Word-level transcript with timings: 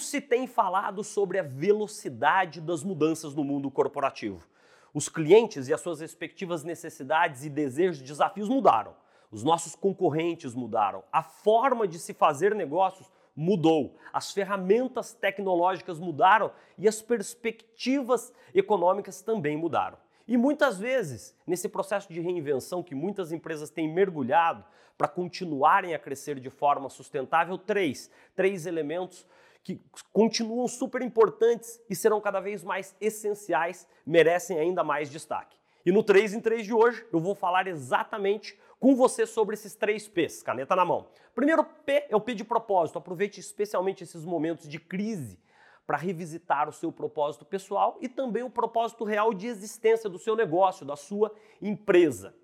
Se 0.00 0.20
tem 0.20 0.46
falado 0.46 1.02
sobre 1.02 1.38
a 1.38 1.42
velocidade 1.42 2.60
das 2.60 2.82
mudanças 2.82 3.34
no 3.34 3.44
mundo 3.44 3.70
corporativo. 3.70 4.46
Os 4.92 5.08
clientes 5.08 5.68
e 5.68 5.74
as 5.74 5.80
suas 5.80 6.00
respectivas 6.00 6.62
necessidades 6.62 7.44
e 7.44 7.50
desejos 7.50 8.00
e 8.00 8.04
desafios 8.04 8.48
mudaram. 8.48 8.94
Os 9.30 9.42
nossos 9.42 9.74
concorrentes 9.74 10.54
mudaram. 10.54 11.02
A 11.10 11.22
forma 11.22 11.88
de 11.88 11.98
se 11.98 12.14
fazer 12.14 12.54
negócios 12.54 13.10
mudou. 13.34 13.96
As 14.12 14.30
ferramentas 14.30 15.12
tecnológicas 15.12 15.98
mudaram 15.98 16.52
e 16.78 16.86
as 16.86 17.02
perspectivas 17.02 18.32
econômicas 18.54 19.20
também 19.22 19.56
mudaram. 19.56 19.98
E 20.26 20.36
muitas 20.36 20.78
vezes, 20.78 21.36
nesse 21.46 21.68
processo 21.68 22.12
de 22.12 22.20
reinvenção 22.20 22.82
que 22.82 22.94
muitas 22.94 23.32
empresas 23.32 23.70
têm 23.70 23.92
mergulhado 23.92 24.64
para 24.96 25.08
continuarem 25.08 25.94
a 25.94 25.98
crescer 25.98 26.38
de 26.38 26.48
forma 26.48 26.88
sustentável, 26.88 27.58
três, 27.58 28.10
três 28.34 28.64
elementos 28.64 29.26
que 29.64 29.80
continuam 30.12 30.68
super 30.68 31.00
importantes 31.00 31.80
e 31.88 31.96
serão 31.96 32.20
cada 32.20 32.38
vez 32.38 32.62
mais 32.62 32.94
essenciais, 33.00 33.88
merecem 34.06 34.60
ainda 34.60 34.84
mais 34.84 35.10
destaque. 35.10 35.56
E 35.86 35.90
no 35.90 36.02
3 36.02 36.34
em 36.34 36.40
3 36.40 36.66
de 36.66 36.74
hoje 36.74 37.04
eu 37.10 37.18
vou 37.18 37.34
falar 37.34 37.66
exatamente 37.66 38.58
com 38.78 38.94
você 38.94 39.26
sobre 39.26 39.54
esses 39.54 39.74
três 39.74 40.06
P's, 40.06 40.42
caneta 40.42 40.76
na 40.76 40.84
mão. 40.84 41.08
Primeiro 41.34 41.64
P 41.64 42.06
é 42.10 42.14
o 42.14 42.20
P 42.20 42.34
de 42.34 42.44
propósito. 42.44 42.98
Aproveite 42.98 43.40
especialmente 43.40 44.04
esses 44.04 44.24
momentos 44.24 44.68
de 44.68 44.78
crise 44.78 45.38
para 45.86 45.96
revisitar 45.96 46.68
o 46.68 46.72
seu 46.72 46.92
propósito 46.92 47.44
pessoal 47.44 47.98
e 48.00 48.08
também 48.08 48.42
o 48.42 48.50
propósito 48.50 49.04
real 49.04 49.32
de 49.32 49.46
existência 49.46 50.08
do 50.08 50.18
seu 50.18 50.36
negócio, 50.36 50.84
da 50.84 50.96
sua 50.96 51.34
empresa. 51.60 52.34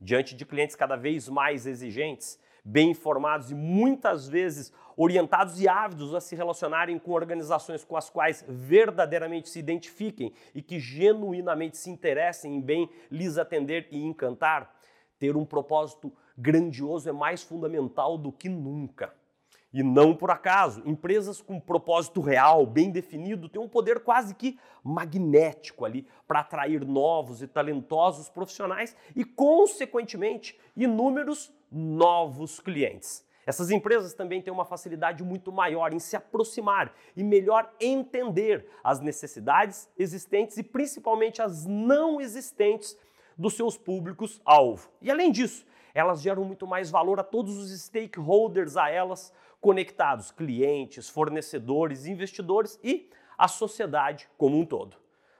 Diante 0.00 0.34
de 0.34 0.44
clientes 0.44 0.76
cada 0.76 0.96
vez 0.96 1.28
mais 1.28 1.66
exigentes, 1.66 2.38
bem 2.64 2.90
informados 2.90 3.50
e 3.50 3.54
muitas 3.54 4.28
vezes 4.28 4.72
orientados 4.96 5.60
e 5.60 5.68
ávidos 5.68 6.14
a 6.14 6.20
se 6.20 6.36
relacionarem 6.36 6.98
com 6.98 7.12
organizações 7.12 7.84
com 7.84 7.96
as 7.96 8.08
quais 8.08 8.44
verdadeiramente 8.48 9.48
se 9.48 9.58
identifiquem 9.58 10.32
e 10.54 10.62
que 10.62 10.78
genuinamente 10.78 11.76
se 11.76 11.90
interessem 11.90 12.56
em 12.56 12.60
bem 12.60 12.88
lhes 13.10 13.38
atender 13.38 13.88
e 13.90 14.02
encantar, 14.02 14.74
ter 15.18 15.36
um 15.36 15.44
propósito 15.44 16.12
grandioso 16.36 17.08
é 17.08 17.12
mais 17.12 17.42
fundamental 17.42 18.16
do 18.16 18.30
que 18.30 18.48
nunca. 18.48 19.12
E 19.72 19.82
não 19.82 20.14
por 20.14 20.30
acaso, 20.30 20.82
empresas 20.84 21.40
com 21.40 21.58
propósito 21.58 22.20
real, 22.20 22.66
bem 22.66 22.90
definido, 22.90 23.48
têm 23.48 23.62
um 23.62 23.68
poder 23.68 24.00
quase 24.00 24.34
que 24.34 24.58
magnético 24.84 25.84
ali 25.86 26.06
para 26.28 26.40
atrair 26.40 26.84
novos 26.84 27.40
e 27.40 27.46
talentosos 27.46 28.28
profissionais 28.28 28.94
e, 29.16 29.24
consequentemente, 29.24 30.58
inúmeros 30.76 31.50
novos 31.70 32.60
clientes. 32.60 33.24
Essas 33.46 33.70
empresas 33.70 34.12
também 34.12 34.42
têm 34.42 34.52
uma 34.52 34.64
facilidade 34.64 35.24
muito 35.24 35.50
maior 35.50 35.92
em 35.92 35.98
se 35.98 36.14
aproximar 36.14 36.94
e 37.16 37.24
melhor 37.24 37.72
entender 37.80 38.66
as 38.84 39.00
necessidades 39.00 39.88
existentes 39.98 40.58
e 40.58 40.62
principalmente 40.62 41.40
as 41.40 41.64
não 41.64 42.20
existentes 42.20 42.96
dos 43.36 43.54
seus 43.54 43.76
públicos-alvo. 43.76 44.88
E 45.00 45.10
além 45.10 45.32
disso, 45.32 45.66
elas 45.94 46.22
geram 46.22 46.44
muito 46.44 46.66
mais 46.66 46.90
valor 46.90 47.20
a 47.20 47.24
todos 47.24 47.56
os 47.56 47.70
stakeholders 47.80 48.76
a 48.76 48.88
elas 48.88 49.32
conectados, 49.60 50.30
clientes, 50.30 51.08
fornecedores, 51.08 52.06
investidores 52.06 52.78
e 52.82 53.10
a 53.38 53.48
sociedade 53.48 54.28
como 54.36 54.58
um 54.58 54.66
todo. 54.66 54.96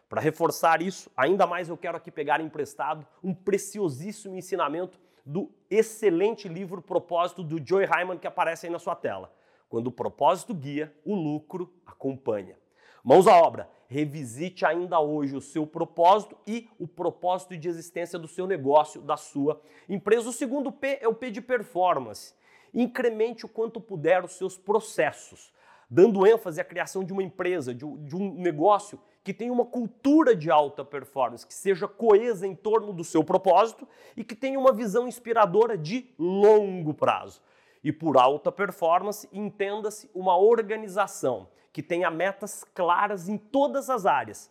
Para 0.08 0.20
reforçar 0.20 0.82
isso, 0.82 1.10
ainda 1.16 1.46
mais 1.46 1.68
eu 1.68 1.76
quero 1.76 1.96
aqui 1.96 2.10
pegar 2.10 2.40
emprestado 2.40 3.06
um 3.22 3.34
preciosíssimo 3.34 4.36
ensinamento 4.36 5.00
do 5.24 5.50
excelente 5.70 6.48
livro 6.48 6.82
Propósito 6.82 7.42
do 7.42 7.64
Joy 7.64 7.84
Hyman 7.84 8.18
que 8.18 8.26
aparece 8.26 8.66
aí 8.66 8.72
na 8.72 8.78
sua 8.78 8.94
tela. 8.94 9.32
Quando 9.68 9.86
o 9.86 9.92
propósito 9.92 10.52
guia, 10.52 10.94
o 11.04 11.14
lucro 11.14 11.72
acompanha. 11.86 12.61
Mãos 13.04 13.26
à 13.26 13.36
obra, 13.36 13.68
revisite 13.88 14.64
ainda 14.64 15.00
hoje 15.00 15.34
o 15.34 15.40
seu 15.40 15.66
propósito 15.66 16.36
e 16.46 16.68
o 16.78 16.86
propósito 16.86 17.56
de 17.56 17.68
existência 17.68 18.16
do 18.16 18.28
seu 18.28 18.46
negócio, 18.46 19.02
da 19.02 19.16
sua 19.16 19.60
empresa. 19.88 20.28
O 20.28 20.32
segundo 20.32 20.70
P 20.70 20.98
é 21.00 21.08
o 21.08 21.14
P 21.14 21.32
de 21.32 21.40
performance. 21.40 22.32
Incremente 22.72 23.44
o 23.44 23.48
quanto 23.48 23.80
puder 23.80 24.24
os 24.24 24.34
seus 24.34 24.56
processos, 24.56 25.52
dando 25.90 26.24
ênfase 26.24 26.60
à 26.60 26.64
criação 26.64 27.02
de 27.02 27.12
uma 27.12 27.24
empresa, 27.24 27.74
de 27.74 27.84
um 27.84 28.34
negócio 28.34 29.00
que 29.24 29.34
tenha 29.34 29.52
uma 29.52 29.66
cultura 29.66 30.34
de 30.36 30.48
alta 30.48 30.84
performance, 30.84 31.44
que 31.44 31.54
seja 31.54 31.88
coesa 31.88 32.46
em 32.46 32.54
torno 32.54 32.92
do 32.92 33.02
seu 33.02 33.24
propósito 33.24 33.86
e 34.16 34.22
que 34.22 34.36
tenha 34.36 34.60
uma 34.60 34.72
visão 34.72 35.08
inspiradora 35.08 35.76
de 35.76 36.08
longo 36.16 36.94
prazo. 36.94 37.42
E 37.82 37.90
por 37.90 38.16
alta 38.16 38.52
performance, 38.52 39.28
entenda-se 39.32 40.08
uma 40.14 40.36
organização 40.36 41.48
que 41.72 41.82
tenha 41.82 42.10
metas 42.10 42.64
claras 42.74 43.28
em 43.28 43.38
todas 43.38 43.88
as 43.88 44.04
áreas, 44.06 44.50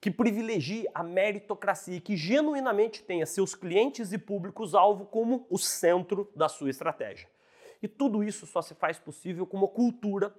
que 0.00 0.10
privilegie 0.10 0.86
a 0.94 1.02
meritocracia 1.02 1.96
e 1.96 2.00
que 2.00 2.16
genuinamente 2.16 3.02
tenha 3.02 3.26
seus 3.26 3.54
clientes 3.54 4.12
e 4.12 4.18
públicos-alvo 4.18 5.06
como 5.06 5.46
o 5.48 5.58
centro 5.58 6.30
da 6.34 6.48
sua 6.48 6.70
estratégia. 6.70 7.28
E 7.82 7.88
tudo 7.88 8.22
isso 8.22 8.46
só 8.46 8.62
se 8.62 8.74
faz 8.74 8.98
possível 8.98 9.46
com 9.46 9.56
uma 9.56 9.68
cultura 9.68 10.34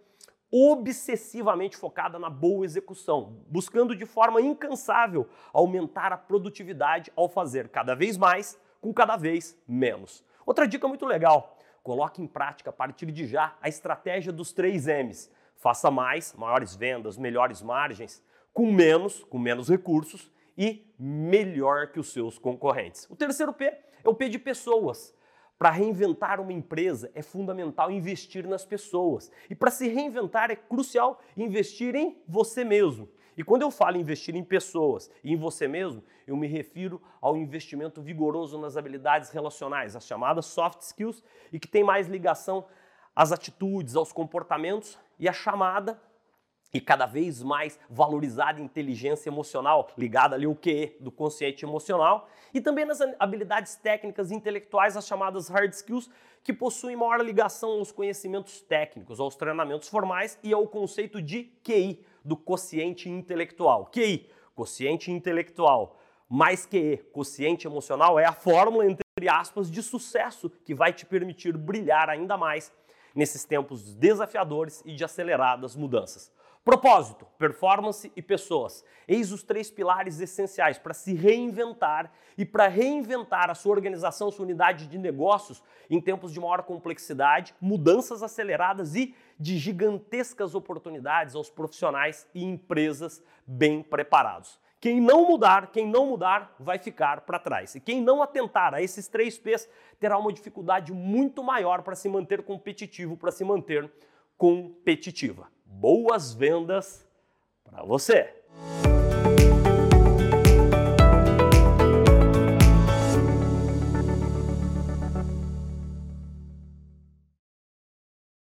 obsessivamente 0.52 1.76
focada 1.76 2.20
na 2.20 2.30
boa 2.30 2.64
execução, 2.64 3.40
buscando 3.48 3.96
de 3.96 4.06
forma 4.06 4.40
incansável 4.40 5.28
aumentar 5.52 6.14
a 6.14 6.18
produtividade 6.18 7.12
ao 7.16 7.28
fazer 7.28 7.70
cada 7.70 7.96
vez 7.96 8.18
mais 8.18 8.60
com 8.80 8.94
cada 8.94 9.18
vez 9.18 9.58
menos. 9.68 10.24
Outra 10.46 10.68
dica 10.68 10.88
muito 10.88 11.06
legal: 11.06 11.58
coloque 11.82 12.22
em 12.22 12.28
prática 12.28 12.70
a 12.70 12.74
partir 12.74 13.08
de 13.12 13.26
já 13.26 13.56
a 13.62 13.68
estratégia 13.68 14.32
dos 14.32 14.54
três 14.54 14.86
M's. 14.86 15.32
Faça 15.56 15.90
mais, 15.90 16.34
maiores 16.34 16.76
vendas, 16.76 17.18
melhores 17.18 17.62
margens, 17.62 18.24
com 18.54 18.72
menos, 18.72 19.24
com 19.24 19.40
menos 19.40 19.70
recursos 19.70 20.32
e 20.58 20.86
melhor 21.00 21.88
que 21.92 22.00
os 22.00 22.12
seus 22.12 22.38
concorrentes. 22.38 23.08
O 23.10 23.16
terceiro 23.16 23.54
P 23.54 23.66
é 23.66 24.10
o 24.10 24.14
P 24.14 24.30
de 24.30 24.38
pessoas. 24.38 25.16
Para 25.58 25.70
reinventar 25.70 26.42
uma 26.42 26.52
empresa 26.52 27.12
é 27.16 27.22
fundamental 27.22 27.90
investir 27.90 28.46
nas 28.48 28.66
pessoas. 28.66 29.32
E 29.50 29.56
para 29.56 29.72
se 29.72 29.88
reinventar 29.88 30.52
é 30.52 30.56
crucial 30.56 31.22
investir 31.38 31.96
em 31.96 32.22
você 32.28 32.64
mesmo. 32.64 33.10
E 33.36 33.44
quando 33.44 33.64
eu 33.64 33.72
falo 33.72 33.98
investir 33.98 34.36
em 34.36 34.44
pessoas 34.44 35.10
e 35.24 35.34
em 35.34 35.38
você 35.38 35.68
mesmo, 35.68 36.04
eu 36.28 36.36
me 36.38 36.48
refiro 36.48 37.02
ao 37.20 37.36
investimento 37.36 38.02
vigoroso 38.02 38.60
nas 38.60 38.78
habilidades 38.78 39.32
relacionais, 39.32 39.96
as 39.96 40.06
chamadas 40.06 40.46
soft 40.46 40.82
skills, 40.82 41.24
e 41.52 41.60
que 41.60 41.68
tem 41.68 41.84
mais 41.84 42.08
ligação 42.08 42.68
às 43.16 43.32
atitudes, 43.32 43.96
aos 43.96 44.12
comportamentos 44.12 45.00
e 45.20 45.28
a 45.28 45.34
chamada 45.34 46.00
e 46.74 46.82
cada 46.82 47.06
vez 47.06 47.44
mais 47.44 47.80
valorizada 47.88 48.60
inteligência 48.60 49.30
emocional, 49.30 49.90
ligada 49.96 50.36
ali 50.36 50.46
ao 50.46 50.56
QE 50.56 50.98
do 51.00 51.12
consciente 51.12 51.64
emocional, 51.64 52.28
e 52.52 52.60
também 52.60 52.84
nas 52.84 53.00
habilidades 53.20 53.76
técnicas 53.76 54.32
e 54.32 54.36
intelectuais, 54.36 54.98
as 54.98 55.06
chamadas 55.06 55.50
hard 55.50 55.72
skills, 55.72 56.10
que 56.44 56.52
possuem 56.52 56.96
maior 56.96 57.22
ligação 57.22 57.70
aos 57.74 57.92
conhecimentos 57.92 58.60
técnicos, 58.62 59.20
aos 59.20 59.36
treinamentos 59.36 59.88
formais 59.88 60.38
e 60.44 60.52
ao 60.52 60.68
conceito 60.68 61.22
de 61.22 61.44
QI, 61.64 62.04
do 62.26 62.36
quociente 62.36 63.08
intelectual. 63.08 63.86
QI, 63.86 64.30
quociente 64.56 65.12
intelectual, 65.12 66.00
mais 66.28 66.66
QE, 66.66 66.98
quociente 67.12 67.68
emocional, 67.68 68.20
é 68.20 68.26
a 68.26 68.34
fórmula, 68.34 68.86
entre 68.86 69.30
aspas, 69.30 69.70
de 69.70 69.84
sucesso 69.84 70.50
que 70.50 70.74
vai 70.74 70.92
te 70.92 71.06
permitir 71.06 71.56
brilhar 71.56 72.10
ainda 72.10 72.36
mais 72.36 72.72
nesses 73.14 73.46
tempos 73.46 73.94
desafiadores 73.96 74.82
e 74.86 74.96
de 74.96 75.04
aceleradas 75.04 75.76
mudanças. 75.76 76.32
Propósito, 76.64 77.28
performance 77.38 78.10
e 78.16 78.22
pessoas. 78.22 78.86
Eis 79.06 79.34
os 79.34 79.44
três 79.44 79.70
pilares 79.70 80.22
essenciais 80.22 80.78
para 80.78 80.94
se 80.94 81.14
reinventar 81.14 82.10
e 82.38 82.46
para 82.46 82.70
reinventar 82.70 83.50
a 83.50 83.56
sua 83.56 83.74
organização, 83.74 84.32
sua 84.32 84.46
unidade 84.46 84.88
de 84.88 84.98
negócios 84.98 85.62
em 85.90 86.00
tempos 86.00 86.32
de 86.32 86.40
maior 86.40 86.64
complexidade, 86.64 87.54
mudanças 87.60 88.24
aceleradas 88.24 88.96
e 88.96 89.14
de 89.38 89.58
gigantescas 89.58 90.56
oportunidades 90.56 91.36
aos 91.36 91.50
profissionais 91.50 92.26
e 92.34 92.46
empresas 92.46 93.22
bem 93.46 93.84
preparados. 93.84 94.58
Quem 94.84 95.00
não 95.00 95.26
mudar, 95.26 95.72
quem 95.72 95.88
não 95.88 96.08
mudar, 96.08 96.54
vai 96.60 96.78
ficar 96.78 97.22
para 97.22 97.40
trás. 97.40 97.74
E 97.74 97.80
quem 97.80 98.02
não 98.02 98.22
atentar 98.22 98.74
a 98.74 98.82
esses 98.82 99.08
três 99.08 99.38
P's 99.38 99.70
terá 99.98 100.18
uma 100.18 100.34
dificuldade 100.34 100.92
muito 100.92 101.42
maior 101.42 101.84
para 101.84 101.96
se 101.96 102.10
manter 102.10 102.44
competitivo, 102.44 103.16
para 103.16 103.32
se 103.32 103.46
manter 103.46 103.90
competitiva 104.38 105.48
boas 105.66 106.34
vendas 106.34 107.08
para 107.64 107.82
você! 107.84 108.44